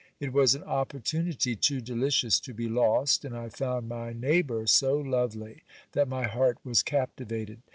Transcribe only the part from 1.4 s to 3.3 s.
too delicious to be lost;